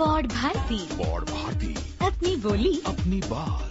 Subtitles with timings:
[0.00, 1.74] पौड़ भारती। पौड़ भारती।
[2.06, 3.70] अपनी बोली। अपनी बात।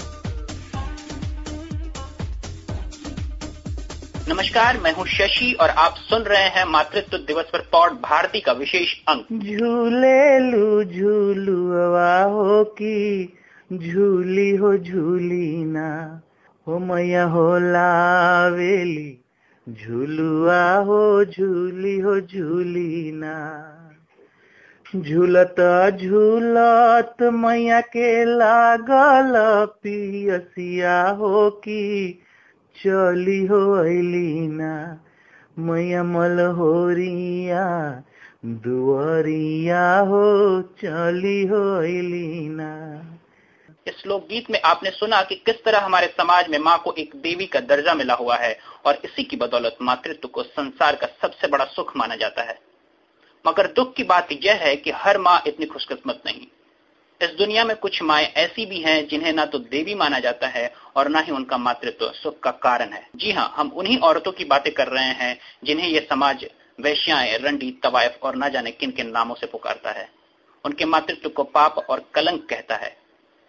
[4.30, 8.52] नमस्कार मैं हूँ शशि और आप सुन रहे हैं मातृत्व दिवस पर पौड़ भारती का
[8.52, 13.25] विशेष अंक। झूले लू झूलुआ हो की
[13.73, 16.21] झूली हो झूली ना।
[16.68, 19.20] हो मैया हो लावेली
[19.70, 23.36] झूलुआ हो झूली हो झूली ना।
[24.95, 25.55] झूलत
[26.02, 29.34] झूलत मैया के लागल
[29.66, 32.13] पियसिया हो की
[32.77, 35.02] चली हो अलीना,
[35.59, 37.91] मैया मलहोरिया,
[38.45, 42.71] दुआरिया हो चली हो अलीना।
[43.88, 47.11] इस लोक गीत में आपने सुना कि किस तरह हमारे समाज में माँ को एक
[47.16, 51.47] देवी का दर्जा मिला हुआ है और इसी की बदौलत मातृत्व को संसार का सबसे
[51.47, 52.69] बड़ा सुख माना जाता है।
[53.45, 56.48] मगर दुख की बात यह है कि हर माँ इतनी खुशकिस्मत नहीं।
[57.22, 60.73] इस दुनिया में कुछ माए ऐसी भी हैं जिन्हें ना तो देवी माना जाता है
[60.95, 64.45] और ना ही उनका मातृत्व सुख का कारण है। जी हाँ हम उन्हीं औरतों की
[64.45, 66.45] बातें कर रहे हैं जिन्हें ये समाज
[66.80, 70.10] वैश्याएँ, रंडी, तवायफ और ना जाने किन किन नामों से पुकारता है।
[70.66, 72.98] उनके मातृत्व को पाप और कलंक कहता है।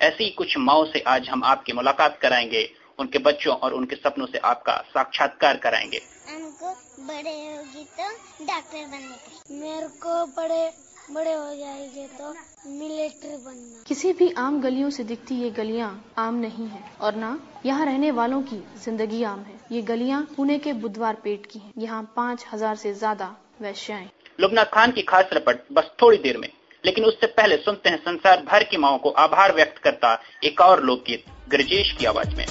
[0.01, 2.69] ऐसी कुछ माओ से आज हम आपकी मुलाकात कराएँगे
[3.01, 6.71] उनके बच्चों और उनके सपनों से आपका साक्षात्कार कराएँगे। हमको
[7.07, 8.11] बड़े होगी तो
[8.47, 10.71] डॉक्टर बनने का मेरे को बड़े
[11.11, 12.33] बड़े हो जाएँगे तो
[12.69, 17.39] मिलिट्री बनना। किसी भी आम गलियों से दिखती ये गलियाँ आम नहीं है और ना
[17.67, 21.73] यहाँ रहने वालों की ज़िंदगी आम है। ये गलियाँ पुणे के बुधवार पेट की हैं।
[21.79, 26.49] यहाँ पाँच हज़ार ऐसी ज़्यादा वैश्याएँ लुबना खान की खास रपट बस थोड़ी देर में
[26.85, 30.85] लेकिन उससे पहले सुनते हैं संसार भर की माओ को आभार व्यक्त करता एक और
[30.85, 32.47] लोकगीत ग्रजेश की आवाज़ में।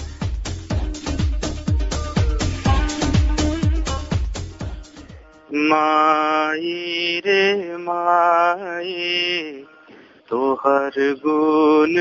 [5.53, 9.65] माई रे माई
[10.29, 11.95] तो हर गुण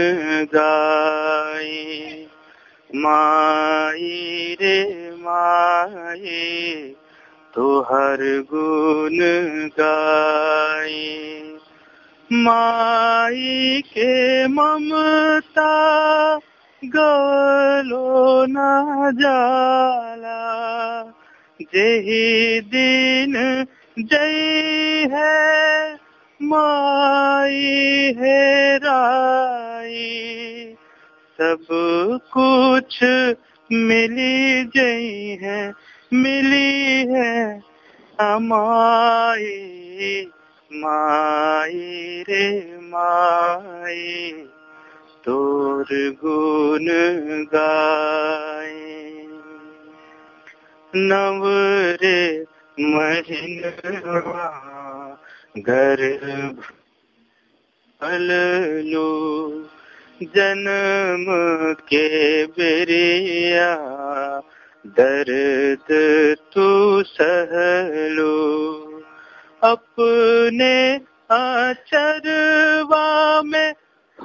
[0.55, 2.27] गाई।
[2.95, 6.95] माई रे माई
[7.55, 8.19] तो हर
[8.55, 9.19] गुण
[9.81, 11.43] गाई।
[12.33, 15.73] माई के ममता
[16.85, 18.57] गलो न
[19.15, 20.39] जाला
[21.75, 23.67] जही दिन
[23.99, 25.95] जय है,
[26.43, 30.75] माई है राई।
[31.41, 31.67] सब
[32.37, 32.99] कुछ
[33.73, 35.73] मिली जई है,
[36.13, 37.63] मिली है
[38.21, 40.31] हमारी
[40.73, 44.33] माई रे माई,
[45.25, 45.87] तोर
[46.25, 46.87] गुण
[47.55, 49.28] गाए
[50.97, 51.43] नव
[52.03, 52.45] रे
[52.81, 54.49] महीनवा
[55.59, 56.63] गर्भ
[58.03, 59.69] लो।
[60.23, 61.25] जन्म
[61.75, 63.77] के बेरिया,
[64.87, 65.87] दर्द
[66.55, 68.35] तू सहलो
[69.63, 71.01] अपने
[71.31, 73.75] आचरवा में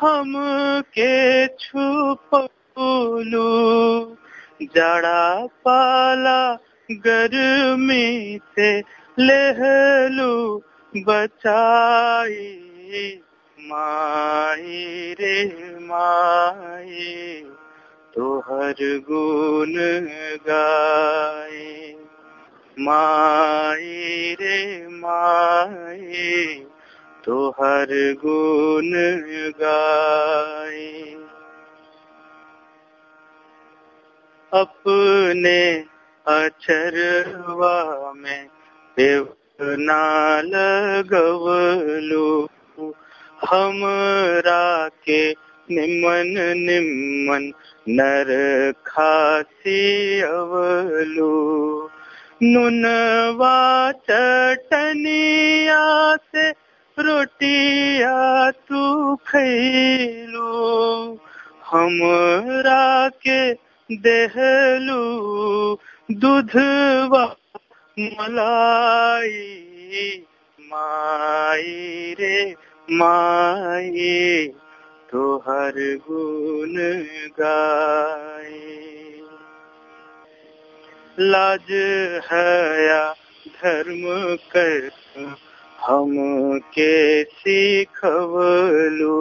[0.02, 0.34] हम
[0.82, 4.13] के छुपलू
[4.62, 6.54] जड़ा पाला
[6.92, 8.80] गर्मी से
[9.20, 10.64] लहलू
[10.96, 12.60] बचाई।
[13.60, 15.44] माई रे
[15.80, 17.44] माई
[18.16, 18.76] तो हर
[19.10, 19.74] गुण
[20.48, 21.96] गाए
[22.80, 26.66] माई रे माई
[27.26, 27.94] तो हर
[28.26, 28.92] गुण
[29.62, 31.13] गाए
[34.54, 35.84] अपने
[36.28, 38.48] अचरवा में
[39.00, 42.50] देवना लगवलो।
[43.50, 45.32] हमरा के
[45.72, 47.52] निमन निमन
[47.90, 48.30] नर
[48.88, 51.34] खासी अवलू।
[52.44, 56.50] नुनवा चटनिया से
[57.00, 61.18] रोटिया तू खैलो
[61.72, 65.04] हमरा के देहलू
[66.12, 67.36] दूधवा
[68.00, 69.64] मलाई।
[70.62, 72.56] माई रे,
[72.92, 74.48] माई
[75.12, 76.74] तो हर गुण
[77.40, 78.84] गाए
[81.20, 81.72] लाज
[82.32, 83.16] हया
[83.48, 84.90] धर्म कर
[85.82, 86.14] हम
[86.60, 89.20] के सीखवलू।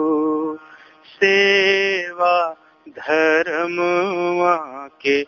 [1.05, 2.55] सेवा
[2.99, 4.55] धर्मवा
[5.01, 5.21] के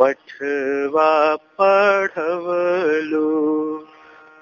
[0.00, 1.12] पठवा
[1.60, 3.30] पढ़वलू।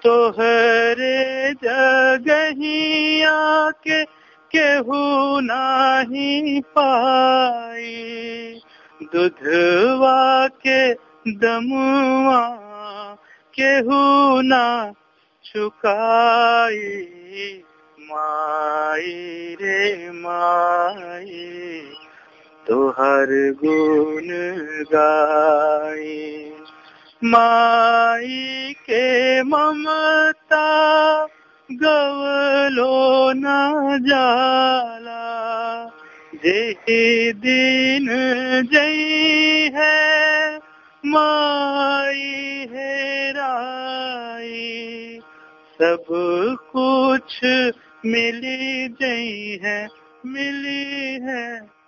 [0.05, 3.39] तोहरे जगहिया
[3.71, 4.05] के
[4.55, 5.01] केहू
[5.41, 7.91] नाही पाई
[9.13, 10.81] दुधवा के
[11.43, 12.41] दमुआ
[13.55, 14.01] केहू
[14.43, 14.65] ना
[15.45, 16.83] चुकाई
[18.11, 19.13] माई
[19.61, 21.47] रे माई
[22.71, 24.29] तोहर गुण
[24.83, 26.53] गाई।
[27.25, 30.69] माई के ममता
[31.73, 35.31] गवलो न जाला।
[36.45, 38.07] जेही दिन
[38.73, 40.59] जई है,
[41.07, 45.19] माई हेराई
[45.79, 46.05] सब
[46.77, 47.41] कुछ
[48.07, 49.89] मिली जई है,
[50.27, 51.80] मिली है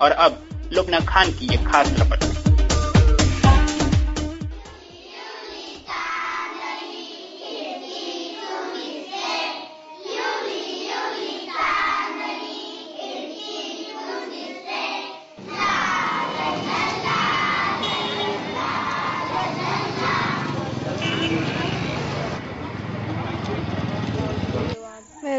[0.00, 2.57] और अब लुबना खान की ये खास रपट।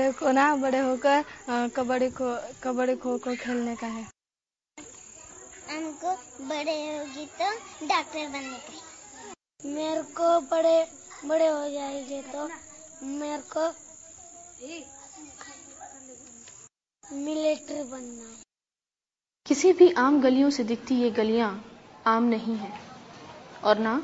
[0.10, 1.24] मेरे को ना बड़े होकर
[1.76, 2.28] कबड्डी खो
[2.64, 4.04] कबड्डी खो खो खेलने का है।
[5.70, 6.14] हमको
[6.50, 7.50] बड़े होगी तो
[7.88, 10.74] डॉक्टर बनने का मेरे को बड़े
[11.26, 12.48] बड़े हो जाएँगे तो
[13.04, 13.68] मेरे को
[17.04, 18.42] मिलिट्री बनना। है।
[19.46, 21.52] किसी भी आम गलियों से दिखती ये गलियाँ
[22.08, 22.74] आम नहीं हैं
[23.64, 24.02] और ना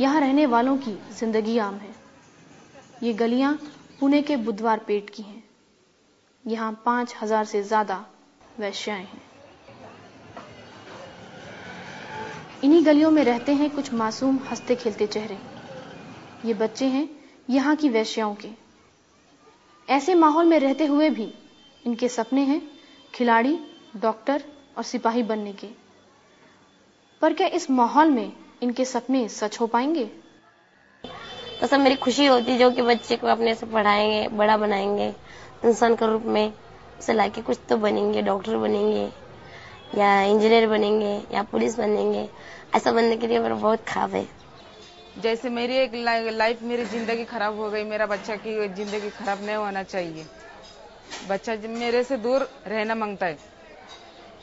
[0.00, 1.94] यहाँ रहने वालों की ज़िंदगी आम है।
[3.02, 3.54] ये गलियाँ
[4.00, 5.41] पुणे के बुधवार पेट की हैं।
[6.44, 8.04] यहाँ पाँच हज़ार से ज़्यादा
[8.60, 9.20] वैश्याएँ हैं।
[12.64, 15.38] इन्हीं गलियों में रहते हैं कुछ मासूम हँसते खेलते चेहरे।
[16.44, 17.08] ये बच्चे हैं
[17.50, 18.48] यहाँ की वैश्याओं के।
[19.88, 21.32] ऐसे माहौल में रहते हुए भी
[21.84, 22.60] इनके सपने हैं
[23.14, 23.58] खिलाड़ी,
[23.96, 24.44] डॉक्टर
[24.76, 25.68] और सिपाही बनने के।
[27.22, 30.04] पर क्या इस माहौल में इनके सपने सच हो पाएँगे?
[31.60, 35.12] तो सब मेरी खुशी होती जो कि बच्चे को अपने से पढ़ाएँगे, बड़ा बनाएँगे।
[35.64, 36.52] इंसान के रूप में
[36.98, 39.10] उसे लाके कुछ तो बनेंगे डॉक्टर बनेंगे
[39.98, 42.28] या इंजीनियर बनेंगे या पुलिस बनेंगे
[42.74, 44.26] ऐसा बनने के लिए मेरा बहुत ख्वाब है।
[45.16, 45.94] जैसे मेरी एक
[46.32, 50.26] लाइफ मेरी ज़िंदगी खराब हो गई मेरा बच्चा की ज़िंदगी खराब नहीं होना चाहिए।
[51.28, 53.38] बच्चा मेरे से दूर रहना माँगता है।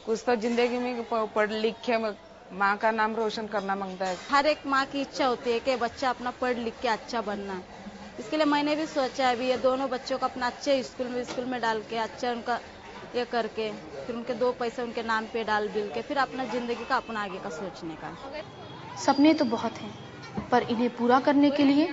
[0.06, 1.04] कुछ तो ज़िंदगी में
[1.36, 1.98] पढ़ लिख के
[2.52, 5.76] माँ का नाम रोशन करना माँगता है। हर एक माँ की इच्छा होती है कि
[5.78, 7.89] बच्चा अपना पढ़ लिख के अच्छा बनना। है
[8.20, 11.24] इसके लिए मैंने भी सोचा है, अभी ये दोनों बच्चों को अपना अच्छे स्कूल में
[11.24, 12.60] स्कूल में डाल के अच्छा उनका
[13.16, 13.70] ये करके,
[14.06, 17.24] फिर उनके दो पैसे उनके नाम पे डाल बिल के, फिर अपना ज़िंदगी का, अपना
[17.24, 18.12] आगे का सोचने का।
[18.98, 19.94] सपने तो बहुत हैं,
[20.52, 21.88] पर इन्हें पूरा करने के लिए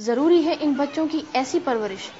[0.00, 2.10] ज़रूरी है इन बच्चों की ऐसी परवरिश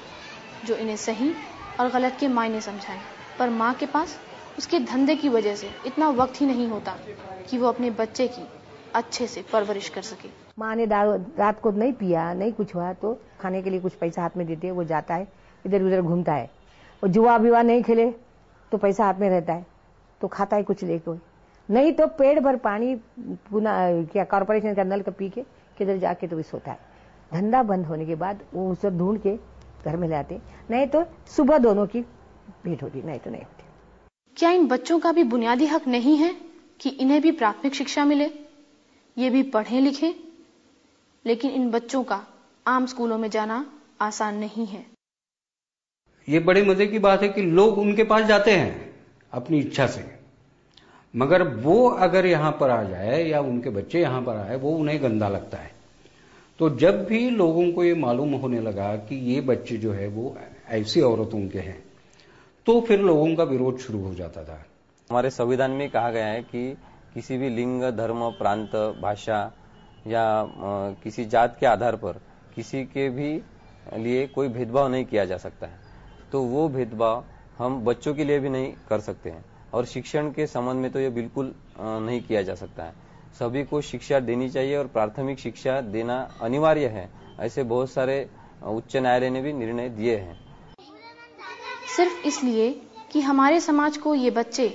[0.63, 1.33] जो इन्हें सही
[1.79, 3.01] और गलत के मायने समझाए।
[3.39, 4.17] पर माँ के पास
[4.57, 6.97] उसके धंधे की वजह से इतना वक्त ही नहीं होता
[7.49, 8.41] कि वो अपने बच्चे की
[8.95, 13.13] अच्छे से परवरिश कर सके। माँ ने रात को नहीं पिया नहीं कुछ हुआ तो
[13.41, 15.27] खाने के लिए कुछ पैसा हाथ में देते हैं वो जाता है
[15.65, 16.49] इधर उधर घूमता है।
[17.03, 18.09] और जुआ विवा नहीं खेले
[18.71, 19.65] तो पैसा हाथ में रहता है
[20.21, 21.17] तो खाता है कुछ लेके।
[21.69, 22.95] नहीं तो पेड़ भर पानी
[23.49, 25.41] पुना क्या कॉर्पोरेशन का नल का पी के
[25.77, 26.87] किधर जाके तो भी सोता है।
[27.31, 29.35] धंधा बंद होने के बाद वो उसे ढूंढ के
[29.85, 30.39] घर में लाते
[30.71, 32.01] नहीं तो सुबह दोनों की
[32.63, 33.63] भेंट होती नहीं तो नहीं होती।
[34.37, 36.33] क्या इन बच्चों का भी बुनियादी हक नहीं है
[36.79, 38.29] कि इन्हें भी प्राथमिक शिक्षा मिले?
[39.19, 40.13] ये भी पढ़े लिखे
[41.25, 42.21] लेकिन इन बच्चों का
[42.65, 43.65] आम स्कूलों में जाना
[44.01, 44.85] आसान नहीं है।
[46.27, 48.93] ये बड़े मज़े की बात है कि लोग उनके पास जाते हैं
[49.33, 50.03] अपनी इच्छा से।
[51.13, 55.01] मगर वो अगर यहाँ पर आ जाए या उनके बच्चे यहाँ पर आए वो उन्हें
[55.03, 55.71] गंदा लगता है।
[56.59, 60.35] तो जब भी लोगों को ये मालूम होने लगा कि ये बच्चे जो है वो
[60.71, 61.83] ऐसी औरतों के हैं
[62.67, 64.63] तो फिर लोगों का विरोध शुरू हो जाता था।
[65.09, 66.71] हमारे संविधान में कहा गया है कि
[67.13, 69.51] किसी भी लिंग, धर्म, प्रांत, भाषा
[70.07, 70.25] या
[71.03, 72.21] किसी जात के आधार पर
[72.55, 73.41] किसी के भी
[73.97, 75.79] लिए कोई भेदभाव नहीं किया जा सकता है।
[76.31, 77.23] तो वो भेदभाव
[77.57, 80.99] हम बच्चों के लिए भी नहीं कर सकते हैं। और शिक्षण के संबंध में तो
[80.99, 82.93] ये बिल्कुल नहीं किया जा सकता है।
[83.39, 88.29] सभी को शिक्षा देनी चाहिए और प्राथमिक शिक्षा देना अनिवार्य है। ऐसे बहुत सारे
[88.67, 90.37] उच्च न्यायालय ने भी निर्णय दिए हैं।
[91.95, 92.71] सिर्फ़ इसलिए
[93.11, 94.67] कि हमारे समाज को ये बच्चे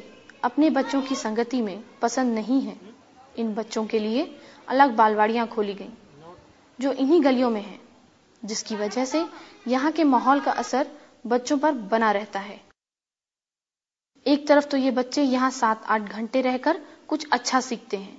[0.44, 2.76] अपने बच्चों की संगति में पसंद नहीं है।
[3.34, 4.28] इन बच्चों के लिए
[4.68, 5.90] अलग बालवाड़ियाँ खोली गईं,
[6.78, 7.80] जो इन्हीं गलियों में हैं,
[8.42, 9.24] जिसकी वजह से
[9.68, 10.86] यहाँ के माहौल का असर
[11.26, 12.60] बच्चों पर बना रहता है।
[14.26, 18.16] एक तरफ़ तो ये बच्चे यहाँ सात आठ घंटे रहकर कुछ अच्छा सीखते हैं,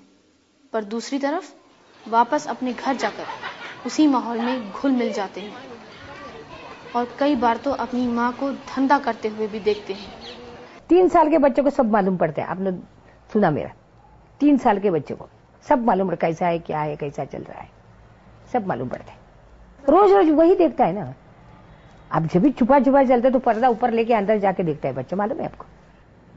[0.73, 1.51] पर दूसरी तरफ़
[2.03, 3.25] वापस अपने घर जाकर
[3.85, 5.63] उसी माहौल में घुल मिल जाते हैं
[6.95, 10.24] और कई बार तो अपनी माँ को धंधा करते हुए भी देखते हैं।
[10.89, 12.71] तीन साल के बच्चों को सब मालूम पड़ता है। आपने
[13.29, 13.71] सुना मेरा।
[14.41, 15.27] तीन साल के बच्चों को।
[15.65, 17.69] सब मालूम पड़ता कैसा है, क्या है, कैसा चल रहा है।
[18.53, 19.17] सब मालूम पड़ता है।
[19.89, 21.13] रोज रोज वही देखता है ना।
[22.11, 25.15] अब जब भी छुपा छुपा चलता तो पर्दा ऊपर लेके अंदर जाके देखता है बच्चा,
[25.15, 25.65] मालूम है आपको?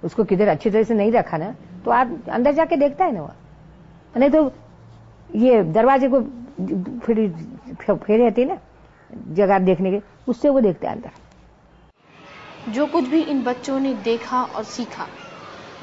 [0.02, 3.22] उसको किधर अच्छी तरह से नहीं रखा ना तो आप अंदर जाके देखता है ना
[3.22, 3.30] वो।
[4.16, 4.50] नहीं तो
[5.34, 6.20] ये दरवाजे को
[7.00, 7.28] फिर,
[7.86, 8.58] फेरे रहती है ना,
[9.34, 11.10] जगह देखने के, उससे वो देखता है अंदर।
[12.68, 15.06] जो कुछ भी इन बच्चों ने देखा और सीखा,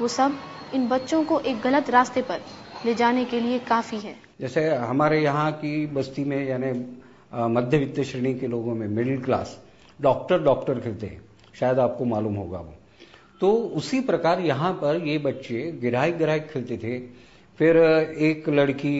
[0.00, 0.38] वो सब
[0.74, 2.40] इन बच्चों को एक गलत रास्ते पर
[2.86, 6.72] ले जाने के लिए काफ़ी है। जैसे हमारे यहाँ की बस्ती में, यानी
[7.50, 9.58] मध्य वित्त श्रेणी के लोगों में, मिडिल क्लास,
[9.98, 11.20] डॉक्टर डॉक्टर खेलते हैं,
[11.54, 12.74] शायद आपको मालूम होगा वो।
[13.40, 16.98] तो उसी प्रकार यहाँ पर ये बच्चे गिराई गिराई खेलते थे,
[17.58, 18.98] फिर एक लड़की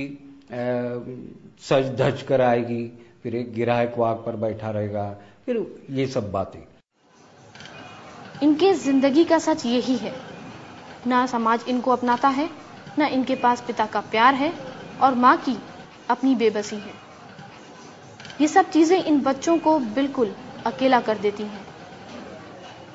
[1.63, 2.87] सज धज कर आएगी,
[3.23, 5.11] फिर एक गिरायक वाक पर बैठा रहेगा,
[5.47, 6.61] फिर ये सब बातें।
[8.43, 10.13] इनके ज़िंदगी का सच यही है।
[11.07, 12.49] ना समाज इनको अपनाता है,
[12.99, 14.53] ना इनके पास पिता का प्यार है
[15.03, 15.57] और माँ की
[16.11, 16.95] अपनी बेबसी है।
[18.41, 20.35] ये सब चीज़ें इन बच्चों को बिल्कुल
[20.67, 21.65] अकेला कर देती हैं।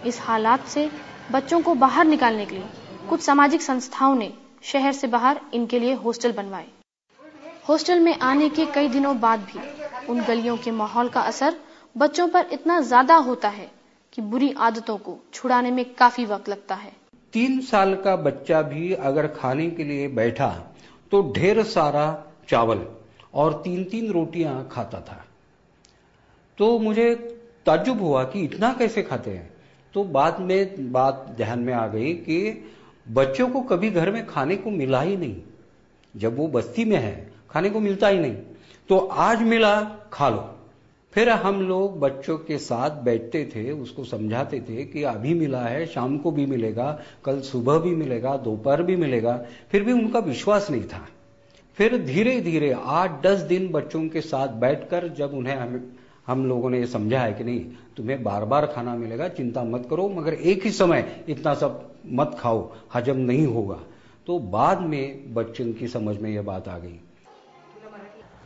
[0.05, 0.89] इस हालात से
[1.31, 4.31] बच्चों को बाहर निकालने के लिए कुछ सामाजिक संस्थाओं ने
[4.63, 6.67] शहर से बाहर इनके लिए हॉस्टल बनवाए।
[7.69, 9.59] हॉस्टल में आने के कई दिनों बाद भी
[10.09, 11.55] उन गलियों के माहौल का असर
[11.95, 13.69] बच्चों पर इतना ज़्यादा होता है
[14.13, 16.91] कि बुरी आदतों को छुड़ाने में काफ़ी वक्त लगता है।
[17.33, 20.75] तीन साल का बच्चा भी अगर खाने के लिए बैठा
[21.11, 22.05] तो ढेर सारा
[22.49, 22.85] चावल
[23.33, 25.25] और तीन तीन रोटियाँ खाता था।
[26.57, 27.15] तो मुझे
[27.65, 29.49] ताजुब हुआ कि इतना कैसे खाते हैं।
[29.93, 32.65] तो बाद में, बात ध्यान में आ गई कि
[33.11, 35.35] बच्चों को कभी घर में खाने को मिला ही नहीं।
[36.15, 38.35] जब वो बस्ती में है, खाने को मिलता ही नहीं।
[38.89, 39.81] तो आज मिला
[40.13, 40.60] खा लो।
[41.13, 45.85] फिर हम लोग बच्चों के साथ बैठते थे उसको समझाते थे कि अभी मिला है
[45.85, 49.33] शाम को भी मिलेगा कल सुबह भी मिलेगा दोपहर भी मिलेगा।
[49.71, 51.05] फिर भी उनका विश्वास नहीं था।
[51.77, 55.91] फिर धीरे धीरे आठ दस दिन बच्चों के साथ बैठकर जब उन्हें हम,
[56.27, 57.59] हम लोगों ने ये समझा है कि नहीं
[57.97, 62.37] तुम्हें बार बार खाना मिलेगा चिंता मत करो मगर एक ही समय इतना सब मत
[62.39, 63.79] खाओ हजम नहीं होगा।
[64.27, 66.99] तो बाद में बच्चों की समझ में यह बात आ गई।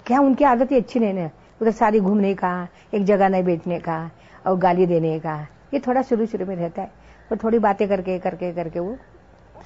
[0.05, 1.29] क्या उनकी आदत अच्छी नहीं ना
[1.61, 4.11] उधर सारी घूमने का, एक जगह नहीं बैठने का
[4.45, 5.35] और गाली देने का।
[5.73, 6.91] ये थोड़ा शुरू शुरू में रहता है
[7.31, 8.97] और थोड़ी बातें करके करके करके वो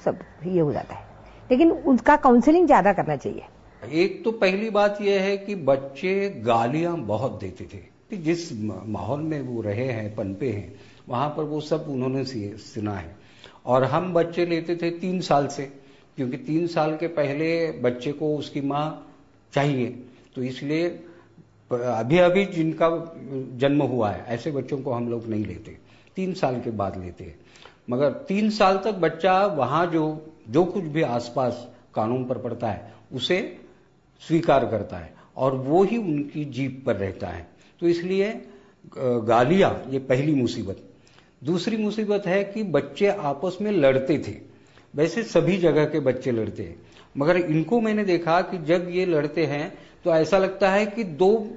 [0.04, 1.08] सब ये हो जाता है।
[1.50, 3.42] लेकिन उसका काउंसलिंग ज़्यादा करना चाहिए।
[3.82, 7.78] एक तो पहली बात यह है कि बच्चे गालियाँ बहुत देते थे
[8.10, 10.72] कि जिस माहौल में वो रहे हैं, पनपे हैं,
[11.08, 13.14] वहाँ पर वो सब उन्होंने सुना है।
[13.66, 15.62] और हम बच्चे लेते थे तीन साल से,
[16.16, 18.84] क्योंकि तीन साल के पहले बच्चे को उसकी माँ
[19.52, 19.86] चाहिए।
[20.34, 20.88] तो इसलिए
[21.70, 22.88] अभी अभी जिनका
[23.56, 25.76] जन्म हुआ है, ऐसे बच्चों को हम लोग नहीं लेते।
[26.16, 27.38] तीन साल के बाद लेते हैं।
[27.90, 30.04] मगर तीन साल तक बच्चा वहाँ जो
[30.48, 33.58] जो कुछ भी आसपास कानून पर पड़ता है, उसे
[34.22, 37.46] स्वीकार करता है और वो ही उनकी जीप पर रहता है।
[37.80, 38.32] तो इसलिए
[38.96, 40.82] गालियाँ, ये पहली मुसीबत।
[41.44, 44.34] दूसरी मुसीबत है कि बच्चे आपस में लड़ते थे।
[44.94, 46.76] वैसे सभी जगह के बच्चे लड़ते हैं।
[47.16, 49.72] मगर इनको मैंने देखा कि जब ये लड़ते हैं
[50.04, 51.48] तो ऐसा लगता है कि दो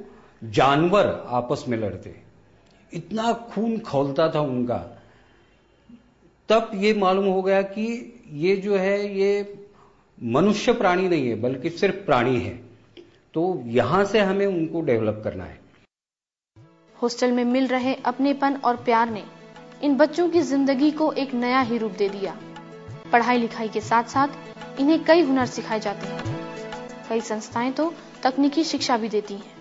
[0.41, 2.15] जानवर आपस में लड़ते।
[2.93, 4.77] इतना खून खोलता था उनका।
[6.49, 7.85] तब ये मालूम हो गया कि
[8.31, 9.55] ये जो है, ये
[10.23, 12.59] मनुष्य प्राणी नहीं है, बल्कि सिर्फ़ प्राणी है।
[13.33, 15.59] तो यहाँ से हमें उनको डेवलप करना है।
[16.95, 19.23] हॉस्टल में मिल रहे अपनेपन और प्यार ने
[19.83, 22.35] इन बच्चों की ज़िंदगी को एक नया ही रूप दे दिया।
[23.11, 26.42] पढ़ाई लिखाई के साथ साथ इन्हें कई हुनर सिखाए जाते हैं।
[27.13, 27.83] कई संस्थाएँ तो
[28.23, 29.51] तकनीकी शिक्षा भी देती हैं।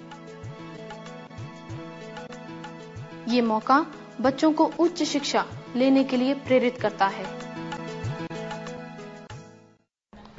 [3.29, 3.77] ये मौका
[4.21, 5.45] बच्चों को उच्च शिक्षा
[5.77, 7.25] लेने के लिए प्रेरित करता है।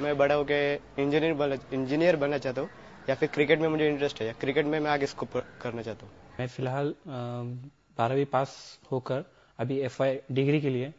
[0.00, 2.68] मैं बड़ा होकर इंजीनियर इंजीनियर बनना चाहता हूँ
[3.08, 6.06] या फिर क्रिकेट में मुझे इंटरेस्ट है या क्रिकेट में मैं आगे स्कोप करना चाहता
[6.06, 8.56] हूँ। मैं फ़िलहाल बारहवीं पास
[8.92, 9.24] होकर
[9.58, 10.92] अभी एफआई डिग्री के लिए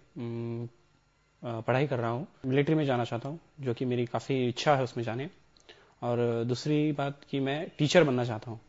[1.41, 4.83] पढ़ाई कर रहा हूँ। मिलिट्री में जाना चाहता हूँ जो कि मेरी काफ़ी इच्छा है
[4.83, 5.29] उसमें जाने।
[6.01, 8.59] और दूसरी बात कि मैं टीचर बनना चाहता हूँ।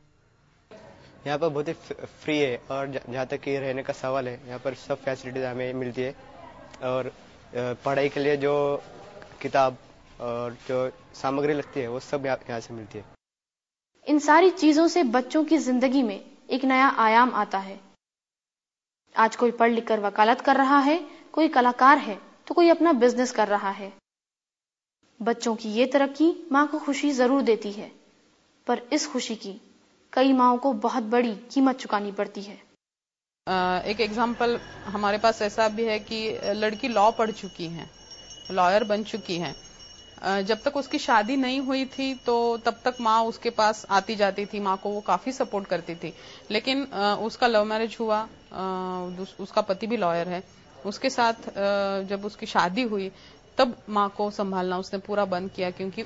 [1.26, 4.58] यहाँ पर बहुत ही फ्री है और जहाँ तक कि रहने का सवाल है यहाँ
[4.64, 6.14] पर सब फैसिलिटीज़ हमें मिलती है।
[6.84, 7.12] और
[7.84, 8.54] पढ़ाई के लिए जो
[9.42, 9.76] किताब
[10.20, 13.04] और जो सामग्री लगती है वो सब यहाँ से मिलती है।
[14.06, 17.78] इन सारी चीज़ों से बच्चों की ज़िंदगी में एक नया आयाम आता है।
[19.14, 20.98] आज कोई पढ़ लिख कर वकालत कर रहा है
[21.32, 23.92] कोई कलाकार है तो कोई अपना बिज़नेस कर रहा है।
[25.20, 27.90] बच्चों की ये तरक्की माँ को खुशी ज़रूर देती है।
[28.66, 29.60] पर इस खुशी की
[30.12, 32.54] कई माओ को बहुत बड़ी कीमत चुकानी पड़ती है।
[33.86, 36.18] एक एग्ज़ाम्पल हमारे पास ऐसा भी है कि
[36.54, 37.88] लड़की लॉ पढ़ चुकी है
[38.50, 39.54] लॉयर बन चुकी है।
[40.44, 44.46] जब तक उसकी शादी नहीं हुई थी तो तब तक माँ उसके पास आती जाती
[44.46, 46.12] थी, माँ को वो काफ़ी सपोर्ट करती थी।
[46.50, 46.84] लेकिन
[47.22, 48.22] उसका लव मैरिज हुआ
[49.40, 50.42] उसका पति भी लॉयर है।
[50.84, 51.48] उसके साथ
[52.08, 53.10] जब उसकी शादी हुई
[53.58, 56.04] तब माँ को संभालना उसने पूरा बंद किया क्योंकि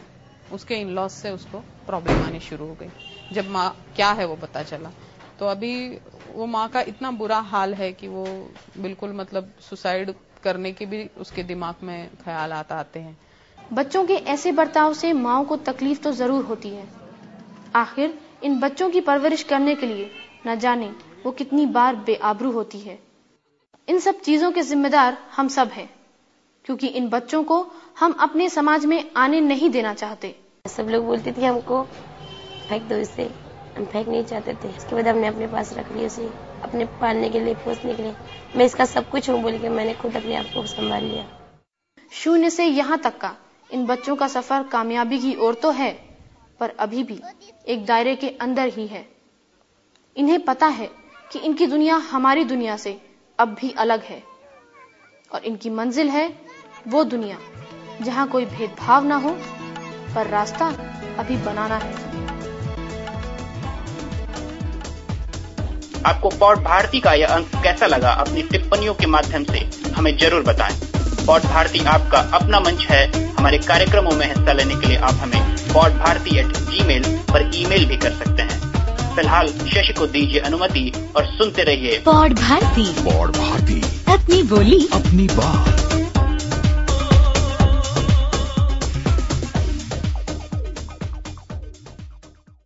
[0.53, 2.91] उसके इन लॉस से उसको प्रॉब्लम आनी शुरू हो गई।
[3.33, 4.93] जब माँ, क्या है वो पता चला।
[5.39, 5.99] तो अभी
[6.35, 8.25] वो माँ का इतना बुरा हाल है कि वो
[8.79, 13.17] बिल्कुल मतलब सुसाइड करने के भी उसके दिमाग में ख्याल आता, आते हैं।
[13.73, 16.89] बच्चों के ऐसे बर्ताव से माओ को तकलीफ़ तो ज़रूर होती है।
[17.75, 20.11] आखिर इन बच्चों की परवरिश करने के लिए
[20.47, 20.91] न जाने
[21.27, 22.99] वो कितनी बार बेआबरू होती है।
[23.89, 26.00] इन सब चीज़ों के जिम्मेदार हम सब हैं।
[26.65, 27.67] क्योंकि इन बच्चों को
[27.99, 32.97] हम अपने समाज में आने नहीं देना चाहते। सब लोग बोलते थे हमको फेंक दो
[32.97, 33.31] इसे।
[33.77, 36.29] हम फेंक नहीं चाहते थे। इसके बाद हमने अपने पास रख लिया उसे
[36.63, 38.15] अपने पालने के लिए पोसने के लिए।
[38.57, 41.27] मैं इसका सब कुछ हूँ बोल के मैंने खुद अपने आप को संभाल लिया।
[42.13, 43.35] शून्य से यहाँ तक का।
[43.71, 45.93] इन बच्चों का सफ़र कामयाबी की ओर तो है
[46.61, 47.21] पर अभी भी
[47.69, 49.07] एक दायरे के अंदर ही है।
[50.17, 50.91] इन्हें पता है
[51.33, 53.01] कि इनकी दुनिया हमारी दुनिया से
[53.39, 54.23] अब भी अलग है
[55.31, 56.29] और इनकी मंजिल है
[56.89, 57.37] वो दुनिया
[58.03, 59.31] जहाँ कोई भेदभाव ना हो
[60.15, 60.67] पर रास्ता
[61.19, 61.93] अभी बनाना है।
[66.07, 69.59] आपको पौड भारती का यह अंक कैसा लगा अपनी टिप्पणियों के माध्यम से
[69.93, 70.77] हमें ज़रूर बताएँ।
[71.27, 75.41] पौड भारती आपका अपना मंच है। हमारे कार्यक्रमों में हिस्सा लेने के लिए आप हमें
[75.73, 80.41] pod Bharti at Gmail पर ईमेल भी कर सकते हैं। फ़िलहाल शशि को दीजिए
[80.41, 83.81] अनुमति और सुनते रहिए। पौड भारती। पौड भारती।
[84.13, 85.80] अपनी बोली। अपनी बात।